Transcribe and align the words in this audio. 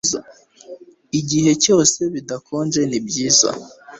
Igihe 1.19 1.51
cyose 1.63 1.99
bidakonje 2.13 2.81
nibyiza 2.89 3.49